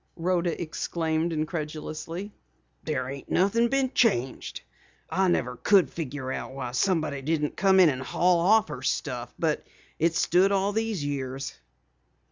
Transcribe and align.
Rhoda 0.15 0.59
exclaimed 0.59 1.31
incredulously. 1.31 2.33
"There 2.83 3.07
ain't 3.07 3.29
nothing 3.29 3.67
been 3.67 3.93
changed. 3.93 4.61
I 5.11 5.27
never 5.27 5.57
could 5.57 5.91
figure 5.91 6.25
why 6.49 6.71
someone 6.71 7.13
didn't 7.23 7.55
come 7.55 7.79
in 7.79 7.87
an' 7.89 7.99
haul 7.99 8.39
off 8.39 8.69
her 8.69 8.81
stuff, 8.81 9.31
but 9.37 9.63
it's 9.99 10.19
stood 10.19 10.51
all 10.51 10.71
these 10.71 11.05
years." 11.05 11.53